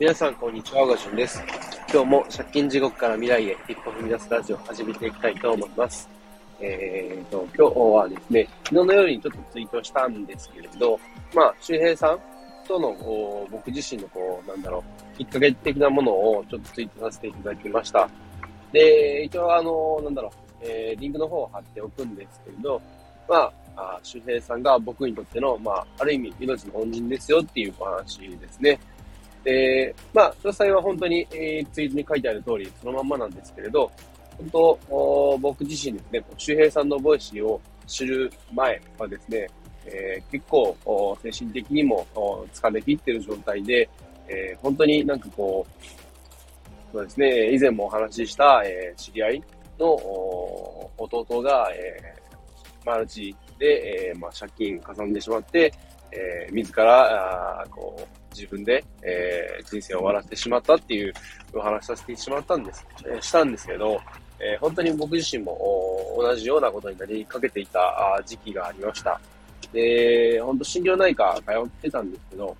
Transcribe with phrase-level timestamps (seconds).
[0.00, 0.86] 皆さん、こんにちは。
[0.86, 1.44] ガジュンです。
[1.92, 6.08] 今日も借金地獄から未来へ一歩踏み出すラジオを始めていきたいと思います。
[6.58, 10.98] えーと、今日はですね、昨日の夜にちょっとツイートしたんですけれど、
[11.34, 12.18] まあ、周平さん
[12.66, 14.82] との、こう、僕自身のこう、なんだろ
[15.12, 18.08] う、きっかけ的なものをちょっとツイートさせていただきました。
[18.72, 20.30] で、一応あの、なんだろう、
[20.62, 22.80] えー、リンクの方を貼っておくんですけれど、
[23.28, 28.80] まあ、あ周平さんが僕にとっての、まあ、ある意味、命の恩人ですよっていうお話ですね。
[29.44, 33.90] で、まあ、詳細は本当に、えー、ツイートに書いてある通り、そのまんまなんですけれど、
[34.38, 39.46] 本当、僕自身ですね、周平さんのボイシーを知る前はですね、
[39.86, 40.76] えー、結構、
[41.22, 42.06] 精神的にも
[42.52, 43.88] 疲れ切ってる状態で、
[44.28, 49.42] えー、本当になんかこう、そうですね、以前もお話しした、えー、知り合い
[49.78, 49.94] の
[50.98, 55.72] 弟が、えー、マルチで、えー、まあ、借金かさんでしまって、
[56.12, 61.12] えー、自ら、あこう、自分で、えー、人生を終わらせてしまったっていう
[61.52, 64.00] お話させてしまったんです、えー、したんですけど、
[64.40, 65.58] えー、本当に僕自身も
[66.18, 69.20] 同じようなことになりかけていた時期がありました。
[69.72, 72.56] で、本当心療内科通ってたんですけど、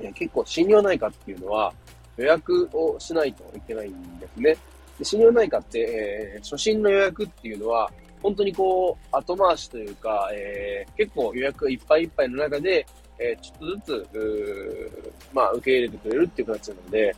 [0.00, 1.72] え、結構心療内科っていうのは
[2.16, 4.56] 予約をしないといけないんですね。
[4.98, 7.90] で心療内科って、え、初診の予約っていうのは、
[8.22, 12.86] 本当にこう、後回しというか、えー、結構予約がいっぱいいっぱいの中で、
[13.18, 17.16] えー、ちょっとずつ、まあ、受け入れてくれるっていう形なので、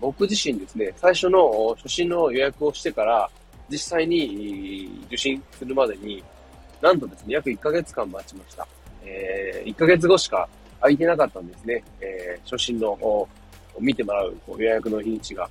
[0.00, 3.28] 僕自身ですね、最初の初診の予約をしてから、
[3.70, 6.22] 実際に受診するまでに、
[6.80, 8.66] なんとですね、約1ヶ月間待ちました。
[9.04, 10.48] えー、1ヶ月後しか
[10.80, 11.82] 空いてなかったんですね。
[12.00, 13.28] えー、初診の
[13.80, 15.48] 見てもらう予約の日にちが。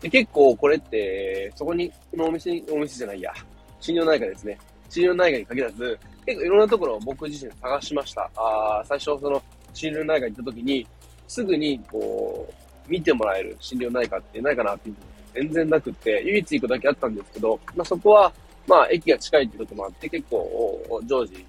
[0.00, 3.32] で結構これって、そこに、このお店に、お店じゃないや、
[3.80, 4.58] 心療内科ですね。
[4.88, 5.98] 心療内科に限らず、
[6.30, 8.30] 結構いろんなところを僕自身探しました。
[8.36, 9.42] あ最初その
[9.72, 10.86] 心療内科行った時に、
[11.26, 14.96] すぐにこう、見てもらえる心療内科ってないかなっていう
[15.34, 18.32] 全然なくって、唯一行くだけあったんですけど、まあそこは、
[18.66, 21.44] まあ駅が近いってこともあって結構常時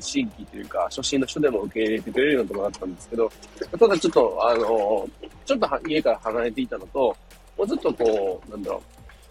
[0.00, 3.32] 新規というか初心の人でも受け入れてくれるようなところだったんですけど、
[3.78, 5.08] ただちょっとあの、
[5.44, 7.16] ちょっと家から離れていたのと、
[7.56, 8.82] もうちょっとこう、なんだろ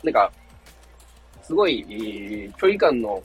[0.03, 0.31] う、なんか
[1.45, 3.21] すごい、距離感の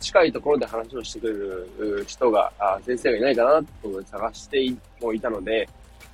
[0.00, 2.52] 近いところで話をしてくれる人が、
[2.84, 5.68] 先生がいないかなと探してもいたので、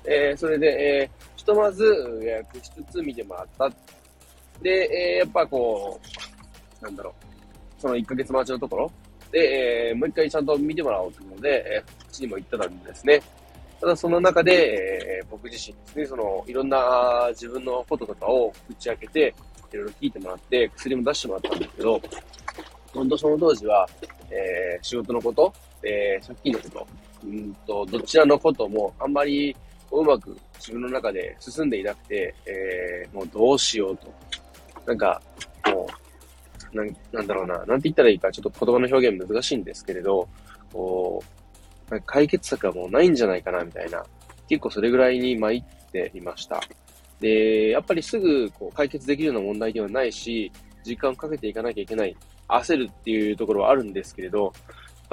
[0.05, 1.83] えー、それで、えー、ひとまず
[2.21, 3.69] 予約しつつ見てもらった。
[4.61, 5.99] で、えー、やっぱこ
[6.81, 7.15] う、なんだろ
[7.77, 8.91] う、その1ヶ月待ちのところ
[9.31, 13.19] で、えー、もう一回ちゃんと見てもらおうというので、えー、こっちにも行ってたんですね。
[13.81, 19.33] ただその中で、えー、僕自身ですね、その、いろんな自分のこととかを打ち明けて、
[19.73, 22.01] いろいろ聞いてもらって、薬も出してもらったんですけど、
[22.93, 23.89] 本当その当時は、
[24.29, 25.53] えー、仕事のこと、
[25.83, 26.87] えー、借金のこと、
[27.25, 29.55] うんと、どちらのこともあんまり
[29.91, 34.13] うまく自分の中で進んでいなくて、えー、もうどうしようと。
[34.85, 35.21] なんか、
[35.67, 35.87] も
[36.73, 40.27] う、なん、なんだろうな、なんて言ったらいいか、ちょっと言葉の表現難しいんですけれど、
[40.71, 41.23] こ
[41.91, 44.03] う、解決策はもうないんじゃないかな、みたいな。
[44.49, 46.61] 結構それぐらいに参っていました。
[47.23, 50.51] で、やっぱりすぐこう解決できるような問題ではないし、
[50.83, 52.13] 時間をかけていかなきゃいけない、
[52.49, 54.51] 焦るっていうところはあるんですけれど、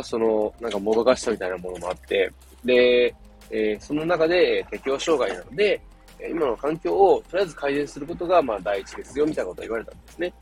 [0.02, 2.32] その、なんかもどかしさみたいなものもあって、
[2.64, 3.14] で、
[3.52, 5.80] えー、その中で適応障害なので、
[6.28, 10.34] 今の環境をとりあえず改善することが、まあ第一ですよ、みたいなことを言われたんですね。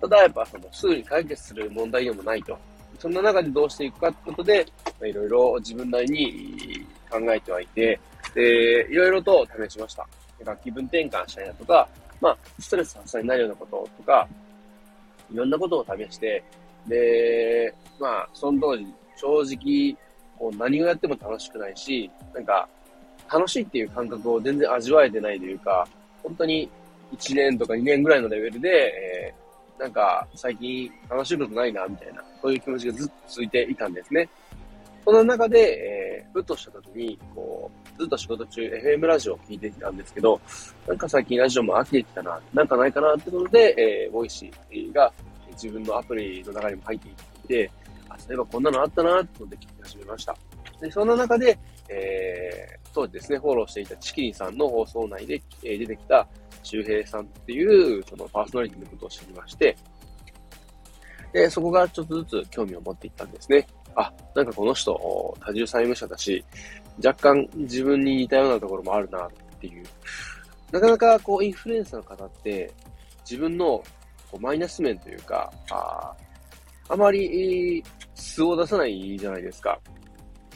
[0.00, 2.58] ただ、やっぱその、すぐに解決する問題でもないと。
[2.98, 4.66] そんな中でどうしていくかってことで、
[5.04, 8.00] いろいろ自分なりに考えてはいて、
[8.34, 10.08] で、いろいろと試しました。
[10.42, 11.88] か気分転換したりだとか、
[12.20, 14.26] まあ、ストレス発散になるようなこととか、
[15.32, 16.42] いろんなことを試して、
[16.86, 18.86] で、まあ、その当時、
[19.16, 19.96] 正直、
[20.38, 22.68] こう何をやっても楽しくないし、なんか、
[23.32, 25.86] 楽しいっていう感覚を全然味わえてないというか、
[26.22, 26.68] 本当に
[27.12, 34.28] 1年とか2年ぐらいのレベルで、えー、なんか最近楽しいことないな、みたいな、そういう気持ちがずっと続いていたんですね。
[35.04, 40.40] その中で、えー、ふとした時に、こう、ずっと仕事中、FM ラジオを聞いてきたんですけど、
[40.88, 43.74] なんか最近ラジオも飽きてきたな、なんかないかなってことで、
[44.06, 45.12] えー、 Voicy が
[45.52, 47.14] 自分のアプリの中にも入っていっ
[47.46, 47.70] て、
[48.08, 50.36] あ、そういえばこんなのあったなってことで聞き始めました。
[50.80, 51.58] で、そんな中で、
[51.88, 56.26] えー、当時ですね、フォローしていたチキリンさんの放送内で、えー、出てきた
[56.62, 59.76] 周平さんっていう、そのパーソナリティのことを知りまして、
[61.32, 63.66] で、そこがちょっとずつ興味を持っていったんですね。
[63.96, 66.44] あ、なんかこの人、多重債務者だし、
[67.04, 69.30] 若干自分に似たようなところもあるなっ
[69.60, 69.84] ていう。
[70.70, 72.72] なかなかこうインフルエンサーの方って
[73.20, 73.82] 自分の
[74.30, 76.12] こうマイナス面というか、あ
[76.88, 77.82] あまり
[78.14, 79.78] 素を出さないじゃないですか。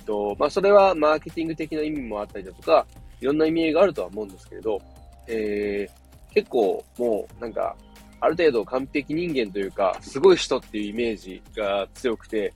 [0.05, 2.87] とまあ、それはマーケティング的な意味もあったりだとか、
[3.20, 4.81] いろんな意味合いがあるとは思うんですけれど、
[5.26, 7.76] えー、結構もうなんか、
[8.20, 12.52] ある程度完璧人間というか、すごい人っていうイメージが強くて、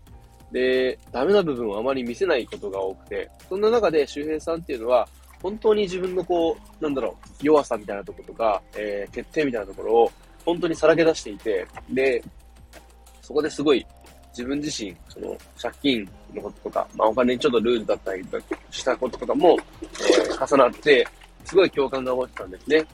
[0.53, 5.09] で、ダメな部分をあまり見せないことが多くて、そんな中で周平さんっていうのは、
[5.43, 10.13] 本当に自分のこう、なんだろう、弱さみたいなところとか、えー、欠点みたいなところを、
[10.45, 12.23] 本当にさらけ出していて、で、
[13.23, 13.85] そこですごい
[14.31, 18.25] 自分自身、その借金のこととか、まあお金にちょっとルールだったり
[18.71, 21.07] したこととかも、えー、重なって、
[21.45, 22.85] すごい共感が持ってたんですね。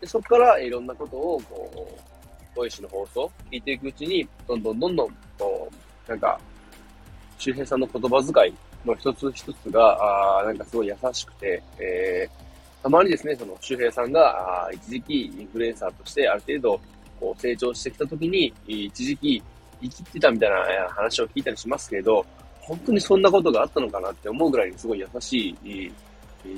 [0.00, 5.68] でそこからいろんなことを、こう、ボイスの放送聞いていくうちに、どんどんどんどん、こ
[6.06, 6.40] う、なんか、
[7.38, 8.54] 周平さんの言葉遣い
[8.86, 16.80] の一つ一つが、あなんかすごい優しくて、えー、たまにですね、その周平さんが、あ一時期インフルエンサーとしてある程度、
[17.20, 19.42] こう成長してきたときに、一時期
[19.80, 20.56] 生きてたみたいな
[20.90, 22.24] 話を聞いたりしますけれど、
[22.60, 25.90] 本当にそんなことがあったのかなって思うぐらいにすごい優しい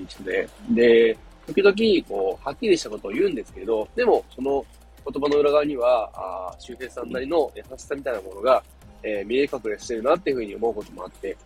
[0.09, 1.17] 人で、で、
[1.47, 4.65] 時々、こう、はっきりしたことを言うんですけど、でも、その
[5.11, 8.63] 言葉の裏側には、あ周平さんなりの優しさみたいなものが、
[9.03, 11.37] えー、見え隠れしてるなっていうふうに思うこともあって、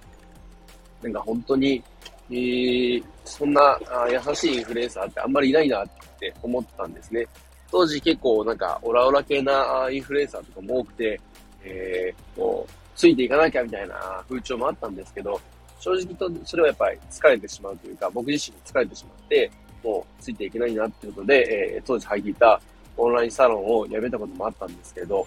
[1.03, 1.83] なんか本当に、
[2.31, 7.27] えー、そんなあ優しいインフルエンサーってあんまりいないなって思ったんですね。
[7.71, 11.21] 当時結構なんかオラオラ系なインフルエンサーとかも多くて、
[11.65, 15.41] えー、こう、ついていかなきゃみたいな風潮もあったんですけど、
[15.81, 19.51] 正直とそれはやっぱり疲れてしまうというか、僕自身疲れてしまって、
[19.83, 22.61] もうついていけないなっていうことで、えー、当時入っていた
[22.97, 25.27] オンラインサロンを辞めたこともあったんですけど、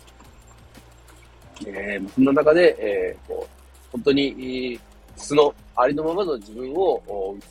[1.65, 4.79] えー、そんな中で、えー、こう、本当に、
[5.15, 7.01] 素のありのままの自分を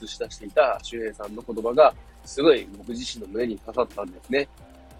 [0.02, 1.92] 映し出していた周平さんの言葉が、
[2.24, 4.48] すごい僕自身の胸に刺さったんですね。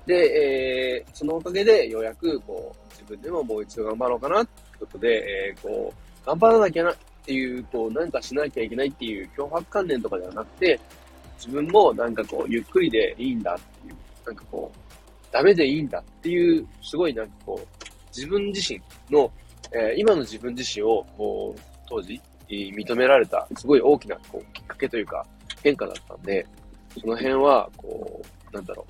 [0.06, 10.80] で、えー、そのおかげでようやく、こう、自分でももう一度頑張ろうかなってことで、えー、こう、頑張らなきゃなっていう、こう、何かしなきゃいけないっていう脅迫観念とかではなくて、
[11.38, 14.78] 自分もなんかこう、ゆっくりでいいんだっていう、なんかこう、
[15.32, 17.75] ダメでいいんだっていう、すごいなんかこう、
[18.16, 18.80] 自分自身
[19.10, 19.30] の、
[19.72, 25.26] えー、今の自分自身を、こう、当時、認められた、すごい大きな、こう、きっかけというか、
[25.62, 26.46] 変化だったんで、
[26.98, 28.22] その辺は、こ
[28.52, 28.86] う、なんだろ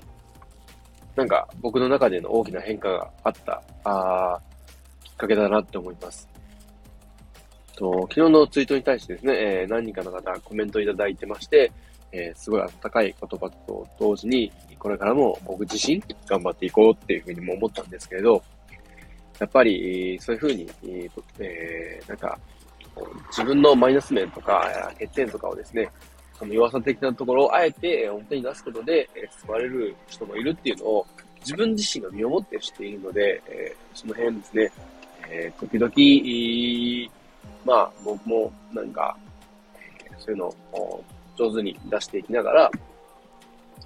[1.15, 1.19] う。
[1.19, 4.39] なんか、僕の中での大きな変化があった、あ
[5.03, 6.29] きっかけだなって思います。
[7.75, 11.71] と、昨日のツイートに対してですね、えー、何人かの方コメントいただいてまして、
[12.11, 18.43] えー、すごい温かい言葉と同時に、これからも僕自身頑張っていこうっていうふうにも思ったんですけれど、
[19.39, 20.67] やっぱり、そういうふうに、
[21.39, 22.39] えー、なんか、
[23.29, 25.89] 自分のマイナス面とか、欠点とかをですね、
[26.37, 31.07] その弱さ的なところをあえて表に出すことで、え救われる人もいるっていうのを
[31.39, 34.71] 自分自身が身をもって知っているので、えー、その辺ですね、
[35.29, 37.13] えー、時々、
[37.65, 39.17] まあ僕もなんか、
[39.75, 41.03] え、そういうのを
[41.37, 42.71] 上手に出していきながら、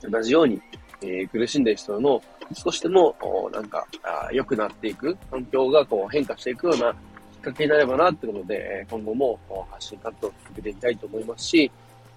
[0.10, 0.62] 同じように、
[1.02, 2.22] えー、苦しんでいる人の
[2.54, 3.16] 少しでも、
[3.54, 3.86] なんか、
[4.32, 9.40] 良くなっていく、環境がこう変化していくようなきっかけになればなってことで、今後も
[9.72, 11.72] 発信活動を続けていきたいと思いますし、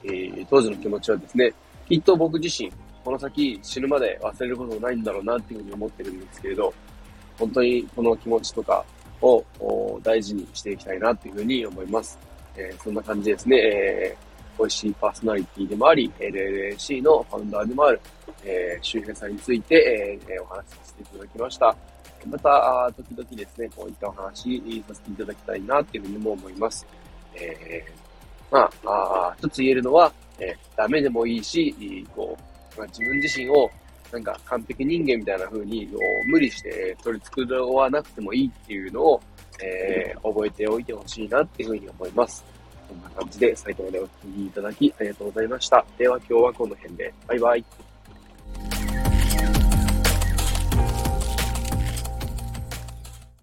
[0.05, 1.53] えー、当時の気持ちはですね、
[1.89, 2.71] きっと僕自身、
[3.05, 6.73] この先死ぬまで忘れることないんだろうなっていうふうに思ってるんですけれど、
[7.39, 8.85] 本当にこの気持ちとか
[9.21, 9.45] を
[10.03, 12.19] 大事にしていきたいなっていうふうに思います。
[12.57, 13.57] えー、そんな感じですね。
[13.59, 18.01] えー美味しいパーソナリティでもあり、LLAC のファウンダーでもある、
[18.45, 21.77] えー、周平さんについて、えー、お話しさせていただきました。
[22.27, 26.87] また、時々ですね、こういったお話させていただきたいなっていうふうにも思います。
[27.35, 32.37] えー、まあ、あ一つ言えるのは、えー、ダメでもいいし、こ
[32.77, 33.71] う、まあ、自分自身を
[34.13, 35.89] なんか完璧人間みたいな風に
[36.29, 39.21] 無理して取り繕わなくてもいいっていうのを、
[39.63, 42.45] えー、覚えておいてほしいなっていうふうに思います。
[42.89, 45.85] こんな感じで最後までお聴きいただきありがとうございました。
[45.99, 47.15] では今日はこの辺で。
[47.27, 47.84] バイバイ。